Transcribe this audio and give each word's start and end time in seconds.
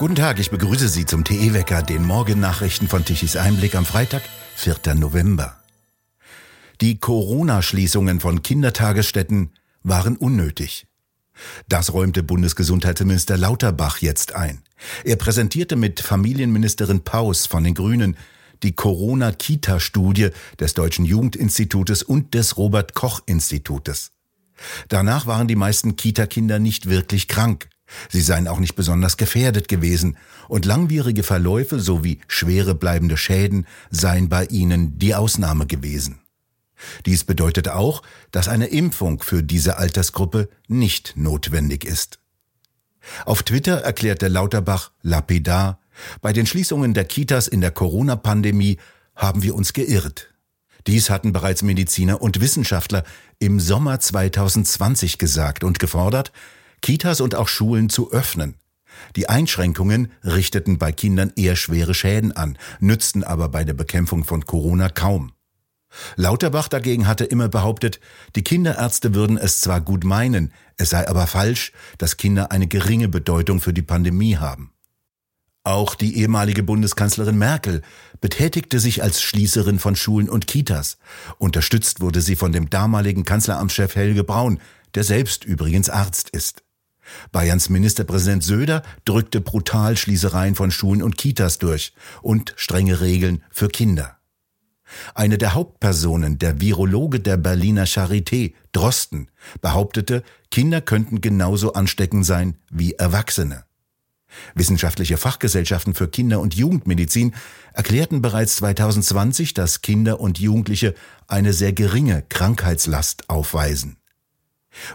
Guten 0.00 0.14
Tag, 0.14 0.38
ich 0.38 0.50
begrüße 0.50 0.88
Sie 0.88 1.04
zum 1.04 1.24
TE-Wecker, 1.24 1.82
den 1.82 2.06
Morgennachrichten 2.06 2.88
von 2.88 3.04
Tichys 3.04 3.36
Einblick 3.36 3.74
am 3.74 3.84
Freitag, 3.84 4.22
4. 4.54 4.94
November. 4.94 5.60
Die 6.80 6.98
Corona-Schließungen 6.98 8.18
von 8.18 8.42
Kindertagesstätten 8.42 9.50
waren 9.82 10.16
unnötig. 10.16 10.86
Das 11.68 11.92
räumte 11.92 12.22
Bundesgesundheitsminister 12.22 13.36
Lauterbach 13.36 13.98
jetzt 13.98 14.34
ein. 14.34 14.62
Er 15.04 15.16
präsentierte 15.16 15.76
mit 15.76 16.00
Familienministerin 16.00 17.04
Paus 17.04 17.44
von 17.44 17.62
den 17.62 17.74
Grünen 17.74 18.16
die 18.62 18.72
Corona-Kita-Studie 18.72 20.30
des 20.58 20.72
Deutschen 20.72 21.04
Jugendinstitutes 21.04 22.02
und 22.02 22.32
des 22.32 22.56
Robert 22.56 22.94
Koch-Institutes. 22.94 24.12
Danach 24.88 25.26
waren 25.26 25.46
die 25.46 25.56
meisten 25.56 25.96
Kita-Kinder 25.96 26.58
nicht 26.58 26.88
wirklich 26.88 27.28
krank. 27.28 27.68
Sie 28.08 28.20
seien 28.20 28.48
auch 28.48 28.58
nicht 28.58 28.74
besonders 28.74 29.16
gefährdet 29.16 29.68
gewesen 29.68 30.16
und 30.48 30.64
langwierige 30.64 31.22
Verläufe 31.22 31.80
sowie 31.80 32.20
schwere 32.28 32.74
bleibende 32.74 33.16
Schäden 33.16 33.66
seien 33.90 34.28
bei 34.28 34.46
ihnen 34.46 34.98
die 34.98 35.14
Ausnahme 35.14 35.66
gewesen. 35.66 36.20
Dies 37.06 37.24
bedeutet 37.24 37.68
auch, 37.68 38.02
dass 38.30 38.48
eine 38.48 38.66
Impfung 38.66 39.22
für 39.22 39.42
diese 39.42 39.76
Altersgruppe 39.76 40.48
nicht 40.66 41.14
notwendig 41.16 41.84
ist. 41.84 42.20
Auf 43.24 43.42
Twitter 43.42 43.78
erklärte 43.82 44.28
Lauterbach 44.28 44.92
lapidar, 45.02 45.80
bei 46.22 46.32
den 46.32 46.46
Schließungen 46.46 46.94
der 46.94 47.04
Kitas 47.04 47.48
in 47.48 47.60
der 47.60 47.70
Corona-Pandemie 47.70 48.78
haben 49.14 49.42
wir 49.42 49.54
uns 49.54 49.72
geirrt. 49.72 50.32
Dies 50.86 51.10
hatten 51.10 51.32
bereits 51.32 51.62
Mediziner 51.62 52.22
und 52.22 52.40
Wissenschaftler 52.40 53.04
im 53.38 53.60
Sommer 53.60 54.00
2020 54.00 55.18
gesagt 55.18 55.62
und 55.62 55.78
gefordert, 55.78 56.32
Kitas 56.80 57.20
und 57.20 57.34
auch 57.34 57.48
Schulen 57.48 57.88
zu 57.88 58.12
öffnen. 58.12 58.56
Die 59.16 59.28
Einschränkungen 59.28 60.12
richteten 60.24 60.78
bei 60.78 60.92
Kindern 60.92 61.32
eher 61.36 61.56
schwere 61.56 61.94
Schäden 61.94 62.32
an, 62.32 62.58
nützten 62.80 63.24
aber 63.24 63.48
bei 63.48 63.64
der 63.64 63.74
Bekämpfung 63.74 64.24
von 64.24 64.44
Corona 64.44 64.88
kaum. 64.88 65.32
Lauterbach 66.16 66.68
dagegen 66.68 67.06
hatte 67.06 67.24
immer 67.24 67.48
behauptet, 67.48 68.00
die 68.36 68.44
Kinderärzte 68.44 69.14
würden 69.14 69.36
es 69.36 69.60
zwar 69.60 69.80
gut 69.80 70.04
meinen, 70.04 70.52
es 70.76 70.90
sei 70.90 71.08
aber 71.08 71.26
falsch, 71.26 71.72
dass 71.98 72.16
Kinder 72.16 72.52
eine 72.52 72.68
geringe 72.68 73.08
Bedeutung 73.08 73.60
für 73.60 73.72
die 73.72 73.82
Pandemie 73.82 74.36
haben. 74.36 74.72
Auch 75.62 75.94
die 75.94 76.16
ehemalige 76.16 76.62
Bundeskanzlerin 76.62 77.36
Merkel 77.36 77.82
betätigte 78.20 78.80
sich 78.80 79.02
als 79.02 79.20
Schließerin 79.20 79.78
von 79.78 79.94
Schulen 79.94 80.28
und 80.28 80.46
Kitas. 80.46 80.96
Unterstützt 81.38 82.00
wurde 82.00 82.22
sie 82.22 82.36
von 82.36 82.52
dem 82.52 82.70
damaligen 82.70 83.24
Kanzleramtschef 83.24 83.94
Helge 83.94 84.24
Braun, 84.24 84.60
der 84.94 85.04
selbst 85.04 85.44
übrigens 85.44 85.90
Arzt 85.90 86.30
ist. 86.30 86.62
Bayerns 87.32 87.68
Ministerpräsident 87.68 88.42
Söder 88.42 88.82
drückte 89.04 89.40
brutal 89.40 89.96
Schließereien 89.96 90.54
von 90.54 90.70
Schulen 90.70 91.02
und 91.02 91.16
Kitas 91.16 91.58
durch 91.58 91.92
und 92.22 92.52
strenge 92.56 93.00
Regeln 93.00 93.42
für 93.50 93.68
Kinder. 93.68 94.16
Eine 95.14 95.38
der 95.38 95.54
Hauptpersonen, 95.54 96.38
der 96.38 96.60
Virologe 96.60 97.20
der 97.20 97.36
Berliner 97.36 97.86
Charité, 97.86 98.54
Drosten, 98.72 99.28
behauptete, 99.60 100.22
Kinder 100.50 100.80
könnten 100.80 101.20
genauso 101.20 101.72
ansteckend 101.74 102.26
sein 102.26 102.56
wie 102.70 102.94
Erwachsene. 102.94 103.64
Wissenschaftliche 104.54 105.16
Fachgesellschaften 105.16 105.94
für 105.94 106.08
Kinder- 106.08 106.40
und 106.40 106.54
Jugendmedizin 106.54 107.34
erklärten 107.72 108.22
bereits 108.22 108.56
2020, 108.56 109.54
dass 109.54 109.80
Kinder 109.80 110.20
und 110.20 110.38
Jugendliche 110.38 110.94
eine 111.26 111.52
sehr 111.52 111.72
geringe 111.72 112.22
Krankheitslast 112.28 113.28
aufweisen. 113.28 113.99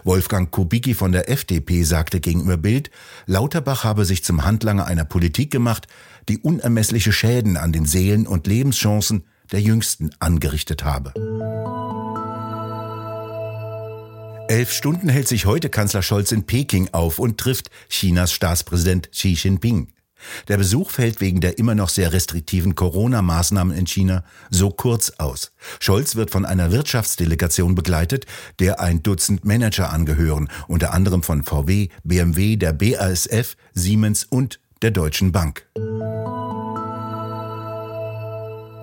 Wolfgang 0.04 0.50
Kubicki 0.50 0.94
von 0.94 1.12
der 1.12 1.28
FDP 1.30 1.82
sagte 1.82 2.20
gegenüber 2.20 2.56
Bild, 2.56 2.90
Lauterbach 3.26 3.84
habe 3.84 4.04
sich 4.04 4.24
zum 4.24 4.44
Handlanger 4.44 4.86
einer 4.86 5.04
Politik 5.04 5.50
gemacht, 5.50 5.86
die 6.28 6.38
unermessliche 6.38 7.12
Schäden 7.12 7.56
an 7.56 7.72
den 7.72 7.86
Seelen 7.86 8.26
und 8.26 8.46
Lebenschancen 8.46 9.24
der 9.52 9.60
Jüngsten 9.60 10.10
angerichtet 10.18 10.84
habe. 10.84 11.12
Elf 14.48 14.72
Stunden 14.72 15.08
hält 15.08 15.26
sich 15.26 15.44
heute 15.44 15.68
Kanzler 15.68 16.02
Scholz 16.02 16.30
in 16.30 16.44
Peking 16.44 16.90
auf 16.92 17.18
und 17.18 17.38
trifft 17.38 17.68
Chinas 17.88 18.32
Staatspräsident 18.32 19.10
Xi 19.10 19.32
Jinping. 19.32 19.88
Der 20.48 20.56
Besuch 20.56 20.90
fällt 20.90 21.20
wegen 21.20 21.40
der 21.40 21.58
immer 21.58 21.74
noch 21.74 21.88
sehr 21.88 22.12
restriktiven 22.12 22.74
Corona-Maßnahmen 22.74 23.76
in 23.76 23.86
China 23.86 24.24
so 24.50 24.70
kurz 24.70 25.12
aus. 25.18 25.52
Scholz 25.80 26.16
wird 26.16 26.30
von 26.30 26.44
einer 26.44 26.72
Wirtschaftsdelegation 26.72 27.74
begleitet, 27.74 28.26
der 28.58 28.80
ein 28.80 29.02
Dutzend 29.02 29.44
Manager 29.44 29.92
angehören, 29.92 30.48
unter 30.68 30.92
anderem 30.92 31.22
von 31.22 31.42
VW, 31.42 31.88
BMW, 32.04 32.56
der 32.56 32.72
BASF, 32.72 33.56
Siemens 33.74 34.24
und 34.24 34.60
der 34.82 34.90
Deutschen 34.90 35.32
Bank. 35.32 35.66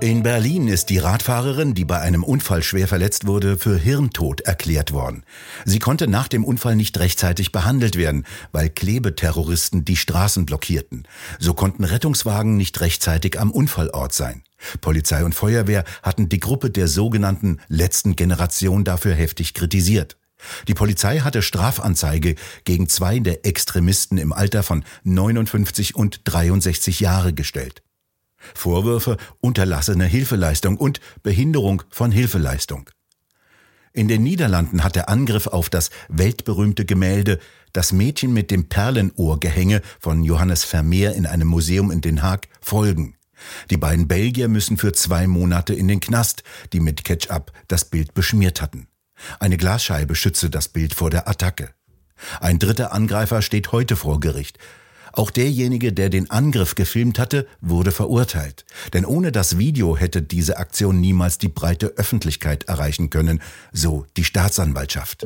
In 0.04 0.22
Berlin 0.22 0.68
ist 0.68 0.90
die 0.90 0.98
Radfahrerin, 0.98 1.76
die 1.76 1.86
bei 1.86 1.98
einem 2.02 2.26
Unfall 2.26 2.62
schwer 2.62 2.90
verletzt 2.90 3.26
wurde, 3.26 3.58
für 3.58 3.78
Hirntod 3.78 4.42
erklärt 4.42 4.92
worden. 4.92 5.24
Sie 5.64 5.80
konnte 5.80 6.10
nach 6.10 6.28
dem 6.28 6.44
Unfall 6.44 6.76
nicht 6.76 7.00
rechtzeitig 7.00 7.54
behandelt 7.54 7.96
werden, 7.96 8.26
weil 8.52 8.70
Klebeterroristen 8.70 9.86
die 9.86 9.96
Straßen 9.96 10.46
blockierten. 10.46 11.08
So 11.40 11.54
konnten 11.54 11.86
Rettungswagen 11.86 12.58
nicht 12.58 12.82
rechtzeitig 12.82 13.40
am 13.40 13.50
Unfallort 13.50 14.12
sein. 14.12 14.44
Polizei 14.82 15.24
und 15.24 15.36
Feuerwehr 15.36 15.86
hatten 16.02 16.28
die 16.28 16.42
Gruppe 16.42 16.70
der 16.70 16.90
sogenannten 16.90 17.62
letzten 17.70 18.18
Generation 18.18 18.84
dafür 18.84 19.14
heftig 19.14 19.54
kritisiert. 19.54 20.18
Die 20.68 20.74
Polizei 20.74 21.20
hatte 21.20 21.42
Strafanzeige 21.42 22.36
gegen 22.66 22.90
zwei 22.90 23.20
der 23.20 23.46
Extremisten 23.46 24.18
im 24.18 24.34
Alter 24.34 24.64
von 24.64 24.84
59 25.06 25.96
und 25.96 26.20
63 26.26 27.00
Jahre 27.00 27.32
gestellt. 27.32 27.84
Vorwürfe 28.54 29.18
unterlassene 29.40 30.06
Hilfeleistung 30.06 30.78
und 30.78 31.00
Behinderung 31.22 31.84
von 31.90 32.12
Hilfeleistung. 32.12 32.90
In 33.96 34.08
den 34.08 34.24
Niederlanden 34.24 34.84
hat 34.84 34.96
der 34.96 35.08
Angriff 35.08 35.46
auf 35.46 35.70
das 35.70 35.92
weltberühmte 36.10 36.84
Gemälde 36.84 37.40
Das 37.74 37.92
Mädchen 37.92 38.34
mit 38.34 38.50
dem 38.50 38.68
Perlenohrgehänge 38.68 39.82
von 40.00 40.24
Johannes 40.24 40.64
Vermeer 40.64 41.14
in 41.14 41.28
einem 41.28 41.48
Museum 41.48 41.92
in 41.92 42.02
Den 42.02 42.24
Haag 42.24 42.48
Folgen. 42.60 43.16
Die 43.70 43.78
beiden 43.78 44.08
Belgier 44.08 44.48
müssen 44.48 44.78
für 44.78 44.94
zwei 44.94 45.28
Monate 45.28 45.74
in 45.74 45.88
den 45.88 46.00
Knast, 46.00 46.44
die 46.72 46.80
mit 46.80 47.04
Ketchup 47.04 47.52
das 47.68 47.86
Bild 47.86 48.14
beschmiert 48.14 48.62
hatten. 48.62 48.88
Eine 49.40 49.58
Glasscheibe 49.58 50.16
schütze 50.16 50.50
das 50.50 50.70
Bild 50.70 50.94
vor 50.94 51.10
der 51.10 51.28
Attacke. 51.28 51.70
Ein 52.40 52.60
dritter 52.60 52.94
Angreifer 52.94 53.42
steht 53.42 53.72
heute 53.72 53.96
vor 53.96 54.20
Gericht. 54.20 54.58
Auch 55.14 55.30
derjenige, 55.30 55.94
der 55.94 56.10
den 56.10 56.32
Angriff 56.32 56.74
gefilmt 56.74 57.20
hatte, 57.20 57.48
wurde 57.62 57.92
verurteilt. 57.92 58.66
Denn 58.94 59.06
ohne 59.06 59.32
das 59.32 59.60
Video 59.60 59.96
hätte 59.96 60.24
diese 60.24 60.58
Aktion 60.58 61.00
niemals 61.00 61.38
die 61.38 61.50
breite 61.50 61.94
Öffentlichkeit 61.98 62.64
erreichen 62.64 63.12
können, 63.12 63.40
so 63.72 64.08
die 64.18 64.24
Staatsanwaltschaft. 64.24 65.24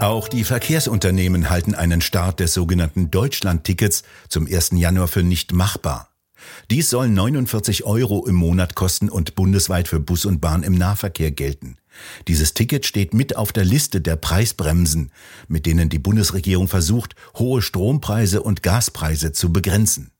Auch 0.00 0.28
die 0.28 0.44
Verkehrsunternehmen 0.44 1.50
halten 1.50 1.74
einen 1.74 2.00
Start 2.00 2.40
des 2.40 2.54
sogenannten 2.54 3.10
Deutschland-Tickets 3.10 4.04
zum 4.28 4.46
1. 4.46 4.70
Januar 4.72 5.08
für 5.08 5.22
nicht 5.22 5.52
machbar. 5.52 6.08
Dies 6.70 6.88
soll 6.90 7.08
49 7.08 7.84
Euro 7.84 8.26
im 8.26 8.34
Monat 8.34 8.74
kosten 8.74 9.10
und 9.10 9.34
bundesweit 9.34 9.88
für 9.88 10.00
Bus 10.00 10.24
und 10.24 10.40
Bahn 10.40 10.62
im 10.62 10.74
Nahverkehr 10.74 11.30
gelten. 11.30 11.76
Dieses 12.28 12.54
Ticket 12.54 12.86
steht 12.86 13.14
mit 13.14 13.36
auf 13.36 13.52
der 13.52 13.64
Liste 13.64 14.00
der 14.00 14.16
Preisbremsen, 14.16 15.10
mit 15.48 15.66
denen 15.66 15.88
die 15.88 15.98
Bundesregierung 15.98 16.68
versucht, 16.68 17.14
hohe 17.36 17.62
Strompreise 17.62 18.42
und 18.42 18.62
Gaspreise 18.62 19.32
zu 19.32 19.52
begrenzen. 19.52 20.10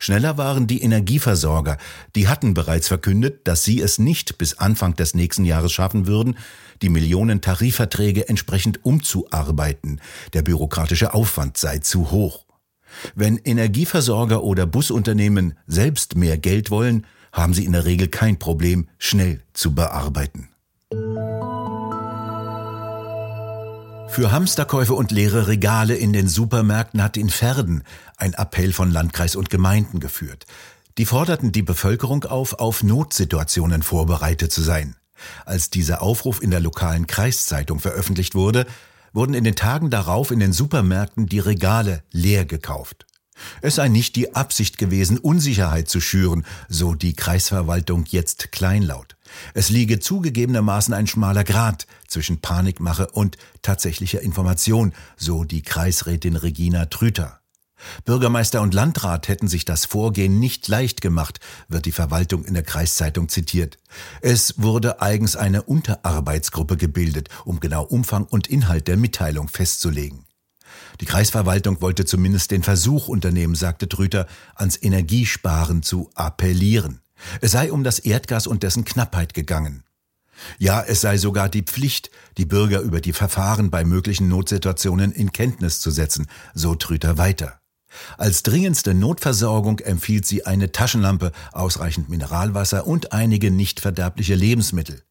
Schneller 0.00 0.36
waren 0.36 0.66
die 0.66 0.82
Energieversorger, 0.82 1.78
die 2.16 2.26
hatten 2.26 2.52
bereits 2.52 2.88
verkündet, 2.88 3.46
dass 3.46 3.64
sie 3.64 3.80
es 3.80 3.98
nicht 3.98 4.36
bis 4.36 4.54
Anfang 4.58 4.94
des 4.94 5.14
nächsten 5.14 5.44
Jahres 5.44 5.72
schaffen 5.72 6.06
würden, 6.06 6.36
die 6.82 6.88
Millionen 6.88 7.40
Tarifverträge 7.40 8.28
entsprechend 8.28 8.84
umzuarbeiten. 8.84 10.00
Der 10.32 10.42
bürokratische 10.42 11.14
Aufwand 11.14 11.58
sei 11.58 11.78
zu 11.78 12.10
hoch. 12.10 12.44
Wenn 13.14 13.36
Energieversorger 13.36 14.42
oder 14.42 14.66
Busunternehmen 14.66 15.54
selbst 15.66 16.16
mehr 16.16 16.38
Geld 16.38 16.70
wollen, 16.70 17.06
haben 17.32 17.54
sie 17.54 17.64
in 17.64 17.72
der 17.72 17.84
Regel 17.84 18.08
kein 18.08 18.38
Problem, 18.38 18.88
schnell 18.98 19.42
zu 19.52 19.74
bearbeiten. 19.74 20.48
Für 24.18 24.32
Hamsterkäufe 24.32 24.94
und 24.94 25.10
leere 25.10 25.46
Regale 25.46 25.94
in 25.94 26.12
den 26.14 26.28
Supermärkten 26.28 27.02
hat 27.02 27.16
in 27.18 27.28
Verden 27.28 27.84
ein 28.16 28.32
Appell 28.32 28.72
von 28.72 28.90
Landkreis 28.90 29.36
und 29.36 29.50
Gemeinden 29.50 30.00
geführt. 30.00 30.46
Die 30.96 31.04
forderten 31.04 31.52
die 31.52 31.62
Bevölkerung 31.62 32.24
auf, 32.24 32.54
auf 32.54 32.82
Notsituationen 32.82 33.82
vorbereitet 33.82 34.50
zu 34.50 34.62
sein. 34.62 34.96
Als 35.44 35.68
dieser 35.68 36.00
Aufruf 36.00 36.42
in 36.42 36.50
der 36.50 36.60
lokalen 36.60 37.06
Kreiszeitung 37.06 37.80
veröffentlicht 37.80 38.34
wurde, 38.34 38.66
wurden 39.12 39.34
in 39.34 39.44
den 39.44 39.56
Tagen 39.56 39.90
darauf 39.90 40.30
in 40.30 40.40
den 40.40 40.54
Supermärkten 40.54 41.26
die 41.26 41.40
Regale 41.40 42.02
leer 42.10 42.46
gekauft. 42.46 43.06
Es 43.60 43.76
sei 43.76 43.88
nicht 43.88 44.16
die 44.16 44.34
Absicht 44.34 44.78
gewesen, 44.78 45.18
Unsicherheit 45.18 45.88
zu 45.88 46.00
schüren, 46.00 46.46
so 46.68 46.94
die 46.94 47.12
Kreisverwaltung 47.12 48.04
jetzt 48.06 48.52
kleinlaut. 48.52 49.17
Es 49.54 49.70
liege 49.70 50.00
zugegebenermaßen 50.00 50.94
ein 50.94 51.06
schmaler 51.06 51.44
Grat 51.44 51.86
zwischen 52.06 52.40
Panikmache 52.40 53.08
und 53.08 53.36
tatsächlicher 53.62 54.20
Information, 54.20 54.92
so 55.16 55.44
die 55.44 55.62
Kreisrätin 55.62 56.36
Regina 56.36 56.86
Trüter. 56.86 57.40
Bürgermeister 58.04 58.60
und 58.60 58.74
Landrat 58.74 59.28
hätten 59.28 59.48
sich 59.48 59.64
das 59.64 59.84
Vorgehen 59.84 60.38
nicht 60.38 60.68
leicht 60.68 61.00
gemacht, 61.00 61.40
wird 61.68 61.86
die 61.86 61.92
Verwaltung 61.92 62.44
in 62.44 62.54
der 62.54 62.62
Kreiszeitung 62.62 63.28
zitiert. 63.28 63.78
Es 64.20 64.54
wurde 64.60 65.00
eigens 65.00 65.36
eine 65.36 65.62
Unterarbeitsgruppe 65.62 66.76
gebildet, 66.76 67.28
um 67.44 67.60
genau 67.60 67.84
Umfang 67.84 68.24
und 68.24 68.48
Inhalt 68.48 68.88
der 68.88 68.96
Mitteilung 68.96 69.48
festzulegen. 69.48 70.24
Die 71.00 71.06
Kreisverwaltung 71.06 71.80
wollte 71.80 72.04
zumindest 72.04 72.50
den 72.50 72.62
Versuch 72.62 73.08
unternehmen, 73.08 73.54
sagte 73.54 73.88
Trüter, 73.88 74.26
ans 74.54 74.80
Energiesparen 74.80 75.82
zu 75.82 76.10
appellieren. 76.14 77.00
Es 77.40 77.52
sei 77.52 77.72
um 77.72 77.84
das 77.84 77.98
Erdgas 77.98 78.46
und 78.46 78.62
dessen 78.62 78.84
Knappheit 78.84 79.34
gegangen. 79.34 79.84
Ja, 80.58 80.82
es 80.82 81.00
sei 81.00 81.18
sogar 81.18 81.48
die 81.48 81.62
Pflicht, 81.62 82.10
die 82.36 82.46
Bürger 82.46 82.80
über 82.80 83.00
die 83.00 83.12
Verfahren 83.12 83.70
bei 83.70 83.84
möglichen 83.84 84.28
Notsituationen 84.28 85.12
in 85.12 85.32
Kenntnis 85.32 85.80
zu 85.80 85.90
setzen, 85.90 86.26
so 86.54 86.74
Trüter 86.74 87.18
weiter. 87.18 87.60
Als 88.18 88.42
dringendste 88.42 88.94
Notversorgung 88.94 89.80
empfiehlt 89.80 90.26
sie 90.26 90.46
eine 90.46 90.72
Taschenlampe, 90.72 91.32
ausreichend 91.52 92.08
Mineralwasser 92.08 92.86
und 92.86 93.12
einige 93.12 93.50
nicht 93.50 93.80
verderbliche 93.80 94.34
Lebensmittel. 94.34 95.02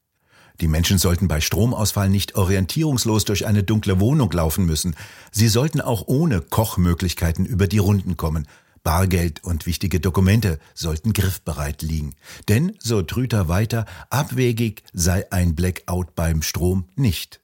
Die 0.59 0.67
Menschen 0.67 0.97
sollten 0.97 1.27
bei 1.27 1.39
Stromausfall 1.39 2.09
nicht 2.09 2.35
orientierungslos 2.35 3.25
durch 3.25 3.45
eine 3.45 3.63
dunkle 3.63 3.99
Wohnung 3.99 4.31
laufen 4.31 4.65
müssen. 4.65 4.95
Sie 5.31 5.49
sollten 5.49 5.81
auch 5.81 6.07
ohne 6.07 6.41
Kochmöglichkeiten 6.41 7.45
über 7.45 7.67
die 7.67 7.77
Runden 7.77 8.17
kommen. 8.17 8.47
Bargeld 8.87 9.43
und 9.43 9.65
wichtige 9.65 9.99
Dokumente 9.99 10.59
sollten 10.73 11.11
griffbereit 11.11 11.81
liegen. 11.81 12.15
Denn, 12.47 12.73
so 12.79 13.01
Trüter 13.01 13.49
weiter, 13.49 13.85
abwegig 14.09 14.81
sei 14.93 15.29
ein 15.29 15.55
Blackout 15.55 16.15
beim 16.15 16.41
Strom 16.41 16.87
nicht. 16.95 17.41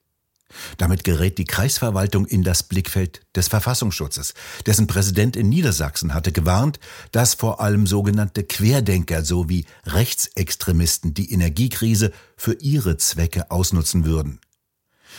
Damit 0.77 1.03
gerät 1.03 1.37
die 1.37 1.43
Kreisverwaltung 1.43 2.25
in 2.27 2.43
das 2.43 2.63
Blickfeld 2.63 3.25
des 3.35 3.49
Verfassungsschutzes. 3.49 4.35
Dessen 4.67 4.87
Präsident 4.87 5.35
in 5.35 5.49
Niedersachsen 5.49 6.13
hatte 6.13 6.31
gewarnt, 6.31 6.79
dass 7.11 7.33
vor 7.33 7.59
allem 7.59 7.87
sogenannte 7.87 8.45
Querdenker 8.45 9.25
sowie 9.25 9.65
Rechtsextremisten 9.85 11.13
die 11.13 11.33
Energiekrise 11.33 12.13
für 12.37 12.53
ihre 12.61 12.95
Zwecke 12.95 13.51
ausnutzen 13.51 14.05
würden. 14.05 14.39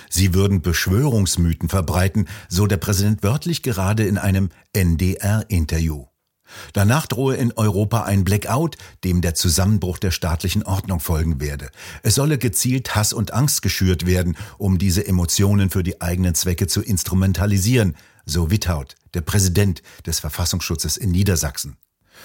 Sie 0.09 0.33
würden 0.33 0.63
Beschwörungsmythen 0.63 1.69
verbreiten, 1.69 2.29
so 2.49 2.67
der 2.67 2.79
Präsident 2.79 3.23
wörtlich 3.23 3.63
gerade 3.63 4.07
in 4.07 4.17
einem 4.17 4.49
NDR-Interview. 4.73 6.07
Danach 6.73 7.07
drohe 7.07 7.37
in 7.37 7.53
Europa 7.53 8.05
ein 8.05 8.25
Blackout, 8.25 8.77
dem 9.05 9.21
der 9.21 9.35
Zusammenbruch 9.35 9.99
der 9.99 10.11
staatlichen 10.11 10.63
Ordnung 10.63 11.01
folgen 11.01 11.41
werde. 11.41 11.71
Es 12.03 12.15
solle 12.15 12.39
gezielt 12.39 12.95
Hass 12.95 13.13
und 13.13 13.33
Angst 13.33 13.63
geschürt 13.63 14.07
werden, 14.07 14.37
um 14.59 14.79
diese 14.79 15.07
Emotionen 15.07 15.71
für 15.71 15.83
die 15.83 16.01
eigenen 16.01 16.35
Zwecke 16.35 16.67
zu 16.67 16.83
instrumentalisieren, 16.83 17.97
so 18.27 18.51
Witthaut, 18.51 18.97
der 19.15 19.21
Präsident 19.21 19.83
des 20.07 20.21
Verfassungsschutzes 20.21 20.97
in 20.97 21.11
Niedersachsen. 21.11 21.77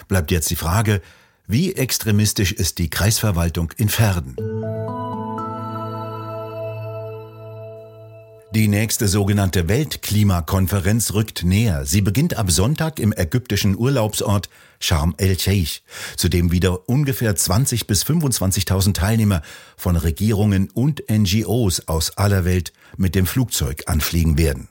Bleibt 0.08 0.32
jetzt 0.32 0.50
die 0.50 0.56
Frage, 0.56 1.02
wie 1.48 1.74
extremistisch 1.74 2.52
ist 2.52 2.78
die 2.78 2.90
Kreisverwaltung 2.90 3.74
in 3.78 3.90
Verden? 3.90 4.36
Die 8.56 8.68
nächste 8.68 9.08
sogenannte 9.08 9.68
Weltklimakonferenz 9.68 11.14
rückt 11.14 11.44
näher. 11.44 11.86
Sie 11.86 12.02
beginnt 12.02 12.36
ab 12.36 12.50
Sonntag 12.50 13.00
im 13.00 13.14
ägyptischen 13.16 13.78
Urlaubsort 13.78 14.50
Sharm 14.80 15.14
el-Sheikh, 15.18 15.82
zu 16.18 16.30
dem 16.30 16.52
wieder 16.52 16.90
ungefähr 16.90 17.36
20 17.36 17.86
bis 17.86 18.04
25.000 18.04 18.96
Teilnehmer 18.96 19.44
von 19.78 19.96
Regierungen 19.96 20.72
und 20.72 21.04
NGOs 21.12 21.88
aus 21.88 22.18
aller 22.18 22.44
Welt 22.44 22.74
mit 22.98 23.14
dem 23.14 23.28
Flugzeug 23.28 23.84
anfliegen 23.86 24.40
werden. 24.40 24.68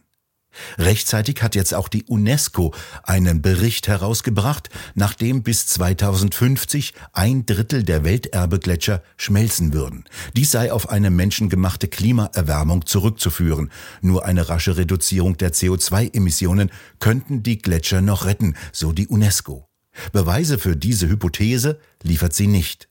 Rechtzeitig 0.79 1.43
hat 1.43 1.55
jetzt 1.55 1.75
auch 1.75 1.89
die 1.89 2.05
UNESCO 2.05 2.75
einen 3.03 3.43
Bericht 3.43 3.89
herausgebracht, 3.89 4.69
nachdem 4.95 5.43
bis 5.43 5.67
2050 5.67 6.95
ein 7.13 7.47
Drittel 7.47 7.83
der 7.83 8.05
Welterbegletscher 8.05 9.03
schmelzen 9.17 9.73
würden. 9.73 10.05
Dies 10.37 10.51
sei 10.51 10.73
auf 10.73 10.89
eine 10.89 11.11
menschengemachte 11.11 11.89
Klimaerwärmung 11.89 12.87
zurückzuführen. 12.87 13.71
Nur 14.01 14.25
eine 14.25 14.49
rasche 14.49 14.77
Reduzierung 14.77 15.37
der 15.37 15.53
CO2-Emissionen 15.53 16.71
könnten 17.01 17.43
die 17.43 17.59
Gletscher 17.59 18.01
noch 18.01 18.25
retten, 18.25 18.55
so 18.73 18.93
die 18.93 19.09
UNESCO. 19.09 19.69
Beweise 20.13 20.59
für 20.59 20.77
diese 20.77 21.09
Hypothese 21.09 21.81
liefert 22.03 22.35
sie 22.35 22.47
nicht. 22.47 22.89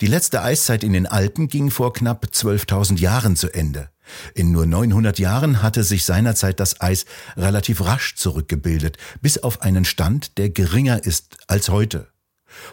Die 0.00 0.06
letzte 0.06 0.42
Eiszeit 0.42 0.84
in 0.84 0.92
den 0.92 1.06
Alpen 1.06 1.48
ging 1.48 1.70
vor 1.70 1.92
knapp 1.92 2.26
12.000 2.26 2.98
Jahren 2.98 3.36
zu 3.36 3.52
Ende. 3.52 3.91
In 4.34 4.52
nur 4.52 4.66
900 4.66 5.18
Jahren 5.18 5.62
hatte 5.62 5.84
sich 5.84 6.04
seinerzeit 6.04 6.60
das 6.60 6.80
Eis 6.80 7.04
relativ 7.36 7.84
rasch 7.84 8.14
zurückgebildet, 8.16 8.98
bis 9.20 9.38
auf 9.38 9.62
einen 9.62 9.84
Stand, 9.84 10.38
der 10.38 10.50
geringer 10.50 11.04
ist 11.04 11.38
als 11.46 11.68
heute. 11.68 12.08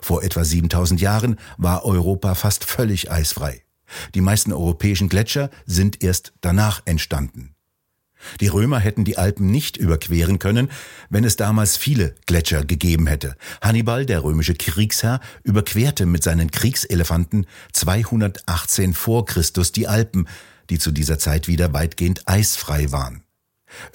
Vor 0.02 0.24
etwa 0.24 0.44
7000 0.44 1.00
Jahren 1.02 1.40
war 1.58 1.86
Europa 1.86 2.36
fast 2.36 2.66
völlig 2.66 3.12
eisfrei. 3.12 3.64
Die 4.14 4.22
meisten 4.22 4.54
europäischen 4.54 5.10
Gletscher 5.10 5.50
sind 5.66 6.04
erst 6.04 6.34
danach 6.42 6.82
entstanden. 6.86 7.56
Die 8.42 8.48
Römer 8.48 8.80
hätten 8.80 9.06
die 9.06 9.18
Alpen 9.18 9.50
nicht 9.50 9.78
überqueren 9.78 10.40
können, 10.40 10.70
wenn 11.10 11.24
es 11.24 11.38
damals 11.38 11.78
viele 11.78 12.16
Gletscher 12.26 12.66
gegeben 12.66 13.08
hätte. 13.08 13.36
Hannibal, 13.62 14.06
der 14.06 14.24
römische 14.24 14.56
Kriegsherr, 14.56 15.22
überquerte 15.44 16.06
mit 16.06 16.24
seinen 16.24 16.52
Kriegselefanten 16.52 17.46
218 17.72 18.94
vor 18.94 19.26
Christus 19.26 19.72
die 19.72 19.88
Alpen, 19.88 20.28
die 20.70 20.80
zu 20.80 20.92
dieser 20.92 21.20
Zeit 21.20 21.48
wieder 21.48 21.74
weitgehend 21.74 22.28
eisfrei 22.28 22.92
waren. 22.92 23.24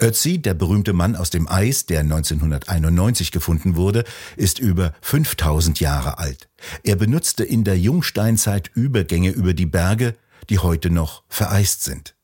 Ötzi, 0.00 0.40
der 0.40 0.54
berühmte 0.54 0.92
Mann 0.92 1.16
aus 1.16 1.30
dem 1.30 1.48
Eis, 1.48 1.86
der 1.86 2.00
1991 2.00 3.32
gefunden 3.32 3.76
wurde, 3.76 4.04
ist 4.36 4.58
über 4.58 4.92
5000 5.00 5.80
Jahre 5.80 6.18
alt. 6.18 6.48
Er 6.82 6.96
benutzte 6.96 7.44
in 7.44 7.64
der 7.64 7.78
Jungsteinzeit 7.78 8.70
Übergänge 8.74 9.30
über 9.30 9.54
die 9.54 9.66
Berge, 9.66 10.14
die 10.48 10.58
heute 10.58 10.90
noch 10.90 11.24
vereist 11.28 11.82
sind. 11.82 12.14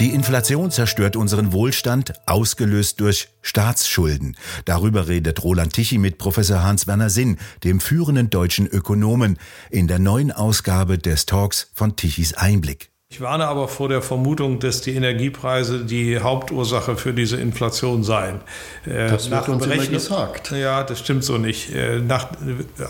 Die 0.00 0.14
Inflation 0.14 0.70
zerstört 0.70 1.16
unseren 1.16 1.52
Wohlstand, 1.52 2.12
ausgelöst 2.24 3.00
durch 3.00 3.30
Staatsschulden. 3.42 4.36
Darüber 4.64 5.08
redet 5.08 5.42
Roland 5.42 5.72
Tichy 5.72 5.98
mit 5.98 6.18
Professor 6.18 6.62
Hans-Werner 6.62 7.10
Sinn, 7.10 7.36
dem 7.64 7.80
führenden 7.80 8.30
deutschen 8.30 8.68
Ökonomen, 8.68 9.38
in 9.70 9.88
der 9.88 9.98
neuen 9.98 10.30
Ausgabe 10.30 10.98
des 10.98 11.26
Talks 11.26 11.72
von 11.74 11.96
Tichys 11.96 12.34
Einblick. 12.34 12.92
Ich 13.10 13.22
warne 13.22 13.46
aber 13.46 13.68
vor 13.68 13.88
der 13.88 14.02
Vermutung, 14.02 14.58
dass 14.58 14.82
die 14.82 14.94
Energiepreise 14.94 15.82
die 15.82 16.18
Hauptursache 16.20 16.94
für 16.98 17.14
diese 17.14 17.38
Inflation 17.38 18.04
seien. 18.04 18.42
Äh, 18.84 19.08
das 19.08 19.30
wird 19.30 19.48
uns 19.48 19.64
immer 19.64 19.86
gesagt. 19.86 20.50
Ja, 20.50 20.82
das 20.82 20.98
stimmt 20.98 21.24
so 21.24 21.38
nicht. 21.38 21.74
Äh, 21.74 22.00
nach, 22.00 22.28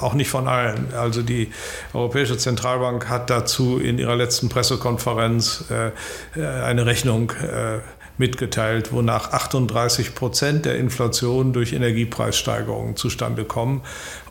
auch 0.00 0.14
nicht 0.14 0.28
von 0.28 0.48
allen. 0.48 0.92
Also 0.92 1.22
die 1.22 1.52
Europäische 1.94 2.36
Zentralbank 2.36 3.08
hat 3.08 3.30
dazu 3.30 3.78
in 3.78 4.00
ihrer 4.00 4.16
letzten 4.16 4.48
Pressekonferenz 4.48 5.66
äh, 5.70 6.42
eine 6.44 6.84
Rechnung 6.84 7.32
mitgeteilt, 8.18 8.92
wonach 8.92 9.32
38 9.32 10.16
Prozent 10.16 10.64
der 10.64 10.76
Inflation 10.78 11.52
durch 11.52 11.72
Energiepreissteigerungen 11.72 12.96
zustande 12.96 13.44
kommen. 13.44 13.82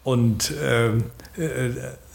Und 0.04 0.52
äh, 0.52 0.92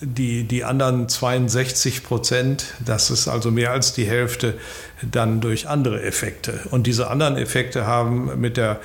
die, 0.01 0.45
die 0.45 0.65
anderen 0.65 1.09
62 1.09 2.03
Prozent, 2.03 2.75
das 2.85 3.11
ist 3.11 3.29
also 3.29 3.51
mehr 3.51 3.71
als 3.71 3.93
die 3.93 4.05
Hälfte, 4.05 4.55
dann 5.03 5.41
durch 5.41 5.69
andere 5.69 6.03
Effekte. 6.03 6.61
Und 6.71 6.87
diese 6.87 7.09
anderen 7.09 7.37
Effekte 7.37 7.87
haben 7.87 8.41
mit 8.41 8.57
der 8.57 8.81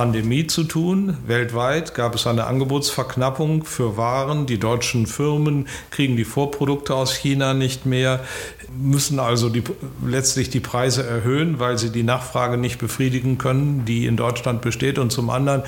Pandemie 0.00 0.46
zu 0.46 0.64
tun. 0.64 1.18
Weltweit 1.26 1.92
gab 1.92 2.14
es 2.14 2.26
eine 2.26 2.46
Angebotsverknappung 2.46 3.64
für 3.64 3.98
Waren. 3.98 4.46
Die 4.46 4.58
deutschen 4.58 5.06
Firmen 5.06 5.68
kriegen 5.90 6.16
die 6.16 6.24
Vorprodukte 6.24 6.94
aus 6.94 7.14
China 7.14 7.52
nicht 7.52 7.84
mehr, 7.84 8.20
müssen 8.78 9.20
also 9.20 9.50
die, 9.50 9.62
letztlich 10.02 10.48
die 10.48 10.60
Preise 10.60 11.06
erhöhen, 11.06 11.58
weil 11.58 11.76
sie 11.76 11.90
die 11.90 12.02
Nachfrage 12.02 12.56
nicht 12.56 12.78
befriedigen 12.78 13.36
können, 13.36 13.84
die 13.84 14.06
in 14.06 14.16
Deutschland 14.16 14.62
besteht. 14.62 14.98
Und 14.98 15.12
zum 15.12 15.28
anderen 15.28 15.64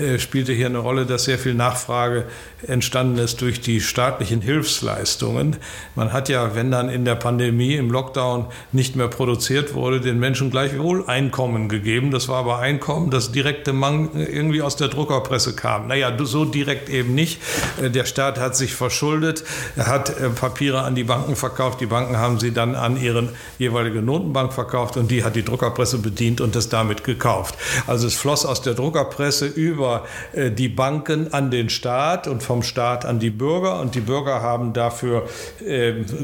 äh, 0.00 0.18
spielte 0.18 0.54
hier 0.54 0.64
eine 0.64 0.78
Rolle, 0.78 1.04
dass 1.04 1.24
sehr 1.24 1.38
viel 1.38 1.52
Nachfrage 1.52 2.24
entstanden 2.66 3.18
ist 3.18 3.42
durch 3.42 3.60
die 3.60 3.82
staatlichen 3.82 4.40
Hilfsleistungen. 4.40 5.56
Man 5.94 6.14
hat 6.14 6.30
ja, 6.30 6.54
wenn 6.54 6.70
dann 6.70 6.88
in 6.88 7.04
der 7.04 7.16
Pandemie, 7.16 7.74
im 7.74 7.90
Lockdown 7.90 8.46
nicht 8.72 8.96
mehr 8.96 9.08
produziert 9.08 9.74
wurde, 9.74 10.00
den 10.00 10.18
Menschen 10.18 10.50
gleichwohl 10.50 11.06
Einkommen 11.06 11.68
gegeben. 11.68 12.10
Das 12.12 12.28
war 12.28 12.38
aber 12.38 12.60
Einkommen, 12.60 13.10
das 13.10 13.30
direkte 13.30 13.73
irgendwie 14.14 14.62
aus 14.62 14.76
der 14.76 14.88
Druckerpresse 14.88 15.54
kam. 15.54 15.88
Naja, 15.88 16.12
so 16.24 16.44
direkt 16.44 16.88
eben 16.88 17.14
nicht. 17.14 17.40
Äh, 17.80 17.90
der 17.90 18.04
Staat 18.04 18.38
hat 18.38 18.56
sich 18.56 18.74
verschuldet, 18.74 19.44
er 19.76 19.86
hat 19.86 20.10
äh, 20.10 20.30
Papiere 20.30 20.82
an 20.82 20.94
die 20.94 21.04
Banken 21.04 21.36
verkauft, 21.36 21.80
die 21.80 21.86
Banken 21.86 22.16
haben 22.16 22.38
sie 22.38 22.52
dann 22.52 22.74
an 22.74 23.00
ihre 23.00 23.28
jeweilige 23.58 24.02
Notenbank 24.02 24.52
verkauft 24.52 24.96
und 24.96 25.10
die 25.10 25.24
hat 25.24 25.36
die 25.36 25.44
Druckerpresse 25.44 25.98
bedient 25.98 26.40
und 26.40 26.54
das 26.54 26.68
damit 26.68 27.04
gekauft. 27.04 27.56
Also 27.86 28.06
es 28.06 28.14
floss 28.14 28.46
aus 28.46 28.62
der 28.62 28.74
Druckerpresse 28.74 29.46
über 29.46 30.04
äh, 30.32 30.50
die 30.50 30.68
Banken 30.68 31.32
an 31.32 31.50
den 31.50 31.68
Staat 31.68 32.26
und 32.26 32.42
vom 32.42 32.62
Staat 32.62 33.04
an 33.04 33.18
die 33.18 33.30
Bürger 33.30 33.80
und 33.80 33.94
die 33.94 34.00
Bürger 34.00 34.42
haben 34.42 34.72
dafür 34.72 35.28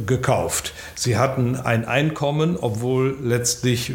gekauft. 0.07 0.73
Sie 0.95 1.16
hatten 1.16 1.57
ein 1.57 1.85
Einkommen, 1.85 2.57
obwohl 2.61 3.16
letztlich 3.23 3.92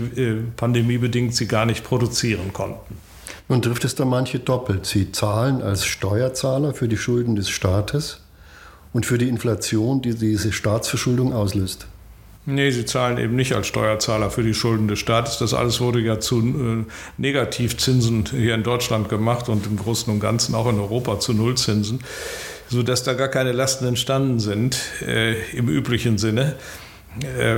pandemiebedingt 0.57 1.35
sie 1.35 1.47
gar 1.47 1.65
nicht 1.65 1.83
produzieren 1.83 2.53
konnten. 2.53 3.04
Nun 3.47 3.61
trifft 3.61 3.85
es 3.85 3.95
da 3.95 4.05
manche 4.05 4.39
doppelt. 4.39 4.85
Sie 4.85 5.11
zahlen 5.11 5.61
als 5.61 5.85
Steuerzahler 5.85 6.73
für 6.73 6.87
die 6.87 6.97
Schulden 6.97 7.35
des 7.35 7.49
Staates 7.49 8.21
und 8.91 9.05
für 9.05 9.17
die 9.17 9.29
Inflation, 9.29 10.01
die 10.01 10.15
diese 10.15 10.51
Staatsverschuldung 10.51 11.33
auslöst. 11.33 11.87
Nee, 12.47 12.69
sie 12.71 12.85
zahlen 12.85 13.17
eben 13.17 13.35
nicht 13.35 13.53
als 13.53 13.67
Steuerzahler 13.67 14.29
für 14.29 14.43
die 14.43 14.53
Schulden 14.53 14.87
des 14.87 14.99
Staates. 14.99 15.39
Das 15.39 15.53
alles 15.53 15.81
wurde 15.81 15.99
ja 15.99 16.19
zu 16.19 16.39
äh, 16.39 16.85
Negativzinsen 17.17 18.25
hier 18.29 18.53
in 18.53 18.63
Deutschland 18.63 19.09
gemacht 19.09 19.49
und 19.49 19.65
im 19.65 19.77
Großen 19.77 20.13
und 20.13 20.19
Ganzen 20.19 20.53
auch 20.53 20.69
in 20.69 20.79
Europa 20.79 21.19
zu 21.19 21.33
Nullzinsen, 21.33 22.01
sodass 22.69 23.03
da 23.03 23.13
gar 23.13 23.29
keine 23.29 23.51
Lasten 23.51 23.87
entstanden 23.87 24.39
sind 24.39 24.77
äh, 25.01 25.33
im 25.51 25.69
üblichen 25.69 26.19
Sinne. 26.19 26.55
Äh, 27.21 27.57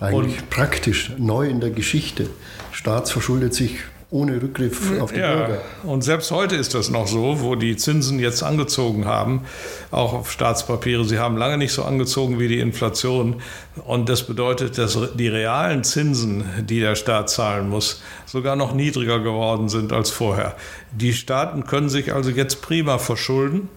Eigentlich 0.00 0.50
praktisch 0.50 1.12
neu 1.16 1.48
in 1.48 1.60
der 1.60 1.70
Geschichte. 1.70 2.28
Staat 2.72 3.08
verschuldet 3.08 3.54
sich 3.54 3.78
ohne 4.10 4.40
Rückgriff 4.40 5.00
auf 5.00 5.12
die 5.12 5.18
ja, 5.18 5.34
Bürger. 5.34 5.60
Und 5.82 6.02
selbst 6.02 6.30
heute 6.30 6.54
ist 6.54 6.74
das 6.74 6.90
noch 6.90 7.08
so, 7.08 7.40
wo 7.40 7.56
die 7.56 7.76
Zinsen 7.76 8.20
jetzt 8.20 8.42
angezogen 8.42 9.04
haben, 9.04 9.42
auch 9.90 10.12
auf 10.12 10.30
Staatspapiere. 10.30 11.04
Sie 11.04 11.18
haben 11.18 11.36
lange 11.36 11.58
nicht 11.58 11.72
so 11.72 11.82
angezogen 11.82 12.38
wie 12.38 12.46
die 12.46 12.60
Inflation. 12.60 13.42
Und 13.84 14.08
das 14.08 14.22
bedeutet, 14.22 14.78
dass 14.78 14.96
die 15.14 15.28
realen 15.28 15.82
Zinsen, 15.82 16.44
die 16.68 16.78
der 16.78 16.94
Staat 16.94 17.30
zahlen 17.30 17.68
muss, 17.68 18.00
sogar 18.26 18.54
noch 18.54 18.74
niedriger 18.74 19.18
geworden 19.18 19.68
sind 19.68 19.92
als 19.92 20.10
vorher. 20.10 20.54
Die 20.92 21.12
Staaten 21.12 21.64
können 21.64 21.88
sich 21.88 22.14
also 22.14 22.30
jetzt 22.30 22.62
prima 22.62 22.98
verschulden 22.98 23.68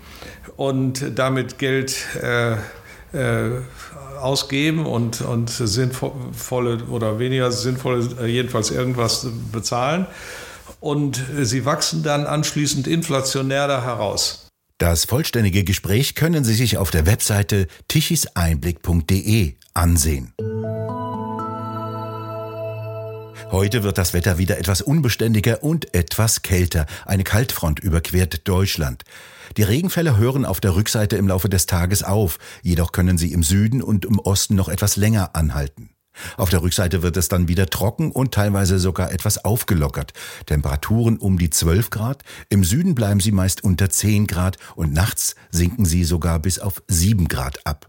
und 0.58 1.18
damit 1.18 1.58
Geld 1.58 2.06
äh, 2.22 2.54
äh, 3.14 3.62
ausgeben 4.22 4.86
und, 4.86 5.22
und 5.22 5.50
sinnvolle 5.50 6.84
oder 6.86 7.20
weniger 7.20 7.52
sinnvolle, 7.52 8.08
äh, 8.22 8.26
jedenfalls 8.28 8.72
irgendwas 8.72 9.28
bezahlen. 9.52 10.06
Und 10.80 11.22
sie 11.42 11.66
wachsen 11.66 12.04
dann 12.04 12.26
anschließend 12.26 12.88
inflationär 12.88 13.68
da 13.68 13.84
heraus. 13.84 14.48
Das 14.78 15.04
vollständige 15.04 15.66
Gespräch 15.66 16.16
können 16.16 16.46
Sie 16.46 16.54
sich 16.54 16.78
auf 16.78 16.90
der 16.90 17.06
Webseite 17.06 17.68
tichiseinblick.de 17.90 19.56
ansehen. 19.74 20.34
Heute 23.52 23.82
wird 23.82 23.98
das 23.98 24.14
Wetter 24.14 24.38
wieder 24.38 24.60
etwas 24.60 24.84
unbeständiger 24.84 25.64
und 25.64 25.96
etwas 25.96 26.44
kälter. 26.44 26.86
Eine 27.08 27.24
Kaltfront 27.24 27.80
überquert 27.80 28.48
Deutschland. 28.48 29.04
Die 29.58 29.64
Regenfälle 29.64 30.18
hören 30.18 30.46
auf 30.46 30.62
der 30.62 30.76
Rückseite 30.76 31.18
im 31.18 31.28
Laufe 31.28 31.50
des 31.50 31.66
Tages 31.66 32.04
auf, 32.04 32.38
jedoch 32.62 32.92
können 32.92 33.18
sie 33.18 33.34
im 33.34 33.42
Süden 33.42 33.82
und 33.82 34.06
im 34.06 34.20
Osten 34.20 34.54
noch 34.54 34.70
etwas 34.70 34.98
länger 34.98 35.36
anhalten. 35.36 35.90
Auf 36.38 36.52
der 36.52 36.62
Rückseite 36.62 37.02
wird 37.02 37.18
es 37.18 37.28
dann 37.28 37.48
wieder 37.48 37.66
trocken 37.66 38.12
und 38.12 38.36
teilweise 38.36 38.78
sogar 38.78 39.12
etwas 39.12 39.44
aufgelockert. 39.44 40.14
Temperaturen 40.46 41.18
um 41.18 41.40
die 41.40 41.50
12 41.50 41.90
Grad, 41.90 42.24
im 42.50 42.64
Süden 42.64 42.94
bleiben 42.94 43.20
sie 43.20 43.32
meist 43.32 43.64
unter 43.64 43.90
10 43.90 44.28
Grad 44.28 44.58
und 44.76 44.94
nachts 44.94 45.36
sinken 45.50 45.86
sie 45.86 46.04
sogar 46.04 46.38
bis 46.38 46.60
auf 46.60 46.84
7 46.88 47.28
Grad 47.28 47.66
ab. 47.66 47.89